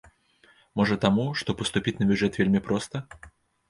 Можа 0.81 0.95
таму, 1.05 1.27
што 1.43 1.57
паступіць 1.61 1.97
на 2.01 2.11
бюджэт 2.15 2.33
вельмі 2.43 2.67
проста? 2.73 3.09